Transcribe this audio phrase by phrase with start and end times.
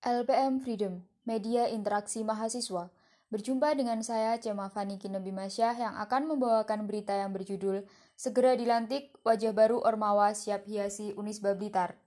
[0.00, 2.88] LPM Freedom, Media Interaksi Mahasiswa.
[3.28, 7.84] Berjumpa dengan saya, Cema Fani Kinebimasyah, yang akan membawakan berita yang berjudul
[8.16, 12.00] Segera Dilantik, Wajah Baru Ormawa Siap Hiasi Unisba Blitar.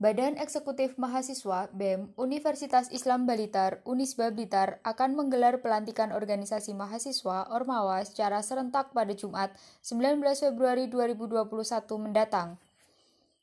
[0.00, 8.00] Badan Eksekutif Mahasiswa BEM Universitas Islam Blitar Unisba Blitar akan menggelar pelantikan organisasi mahasiswa Ormawa
[8.08, 9.52] secara serentak pada Jumat
[9.84, 11.52] 19 Februari 2021
[12.00, 12.56] mendatang.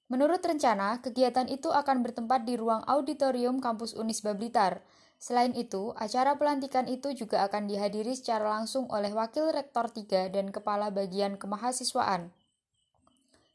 [0.05, 4.85] Menurut rencana, kegiatan itu akan bertempat di ruang auditorium kampus Unisba Blitar.
[5.17, 10.53] Selain itu, acara pelantikan itu juga akan dihadiri secara langsung oleh Wakil Rektor 3 dan
[10.53, 12.29] Kepala Bagian Kemahasiswaan.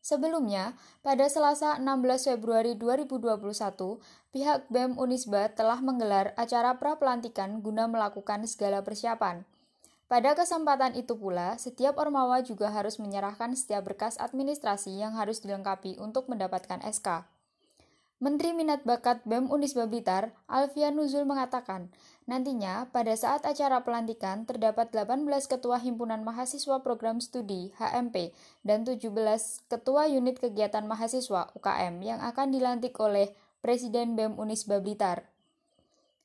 [0.00, 4.01] Sebelumnya, pada Selasa 16 Februari 2021,
[4.32, 9.45] pihak BEM Unisba telah menggelar acara pra-pelantikan guna melakukan segala persiapan.
[10.10, 16.02] Pada kesempatan itu pula, setiap ormawa juga harus menyerahkan setiap berkas administrasi yang harus dilengkapi
[16.02, 17.23] untuk mendapatkan SK.
[18.18, 21.95] Menteri Minat Bakat BEM Unisba Blitar, Alfian Nuzul mengatakan,
[22.27, 28.34] nantinya pada saat acara pelantikan terdapat 18 ketua himpunan mahasiswa program studi HMP
[28.66, 29.15] dan 17
[29.71, 33.30] ketua unit kegiatan mahasiswa UKM yang akan dilantik oleh
[33.62, 35.30] Presiden BEM Unisba Blitar.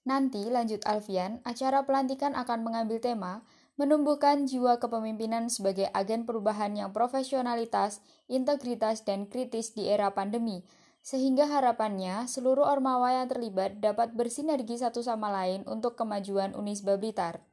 [0.10, 6.96] Nanti, lanjut Alfian, acara pelantikan akan mengambil tema menumbuhkan jiwa kepemimpinan sebagai agen perubahan yang
[6.96, 8.00] profesionalitas,
[8.32, 10.64] integritas, dan kritis di era pandemi,
[11.04, 17.44] sehingga harapannya seluruh ormawa yang terlibat dapat bersinergi satu sama lain untuk kemajuan Unisba Blitar.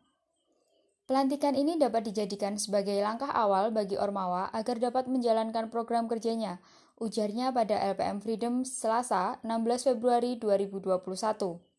[1.03, 6.63] Pelantikan ini dapat dijadikan sebagai langkah awal bagi Ormawa agar dapat menjalankan program kerjanya,
[7.03, 11.72] ujarnya pada LPM Freedom Selasa 16 Februari 2021.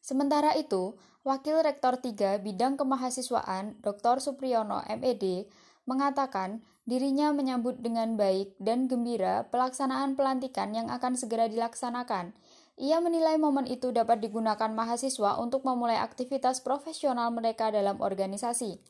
[0.00, 4.24] Sementara itu, Wakil Rektor 3 Bidang Kemahasiswaan, Dr.
[4.24, 5.44] Supriyono MED,
[5.84, 12.32] mengatakan dirinya menyambut dengan baik dan gembira pelaksanaan pelantikan yang akan segera dilaksanakan.
[12.80, 18.80] Ia menilai momen itu dapat digunakan mahasiswa untuk memulai aktivitas profesional mereka dalam organisasi.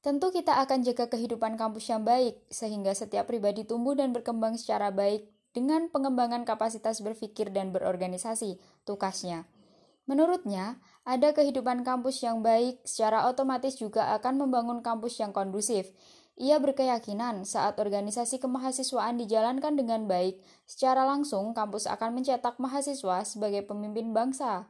[0.00, 4.88] Tentu kita akan jaga kehidupan kampus yang baik, sehingga setiap pribadi tumbuh dan berkembang secara
[4.88, 8.56] baik dengan pengembangan kapasitas berpikir dan berorganisasi,
[8.88, 9.44] tukasnya.
[10.08, 15.92] Menurutnya, ada kehidupan kampus yang baik secara otomatis juga akan membangun kampus yang kondusif.
[16.40, 23.68] Ia berkeyakinan saat organisasi kemahasiswaan dijalankan dengan baik, secara langsung kampus akan mencetak mahasiswa sebagai
[23.68, 24.64] pemimpin bangsa.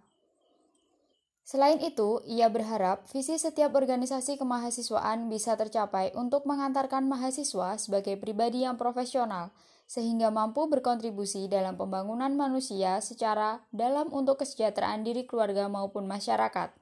[1.47, 8.67] Selain itu, ia berharap visi setiap organisasi kemahasiswaan bisa tercapai untuk mengantarkan mahasiswa sebagai pribadi
[8.67, 9.55] yang profesional,
[9.89, 16.77] sehingga mampu berkontribusi dalam pembangunan manusia secara dalam untuk kesejahteraan diri keluarga maupun masyarakat.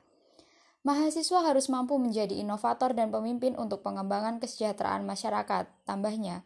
[0.83, 6.43] Mahasiswa harus mampu menjadi inovator dan pemimpin untuk pengembangan kesejahteraan masyarakat, tambahnya.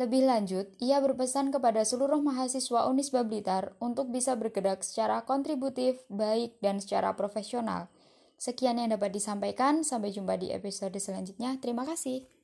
[0.00, 6.56] Lebih lanjut, ia berpesan kepada seluruh mahasiswa Unisba Blitar untuk bisa bergerak secara kontributif, baik,
[6.64, 7.92] dan secara profesional.
[8.40, 11.60] Sekian yang dapat disampaikan, sampai jumpa di episode selanjutnya.
[11.60, 12.39] Terima kasih.